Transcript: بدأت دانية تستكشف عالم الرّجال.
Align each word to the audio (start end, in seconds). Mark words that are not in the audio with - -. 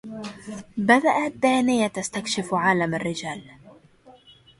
بدأت 0.77 1.31
دانية 1.33 1.87
تستكشف 1.87 2.53
عالم 2.53 2.95
الرّجال. 2.95 3.41